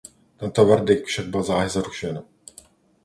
Tento 0.37 0.65
verdikt 0.65 1.05
však 1.07 1.25
byl 1.25 1.43
záhy 1.43 1.69
zrušen. 1.69 2.23